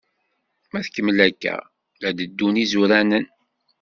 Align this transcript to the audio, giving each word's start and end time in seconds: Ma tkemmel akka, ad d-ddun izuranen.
Ma 0.71 0.79
tkemmel 0.85 1.19
akka, 1.27 1.55
ad 2.07 2.13
d-ddun 2.17 2.61
izuranen. 2.63 3.25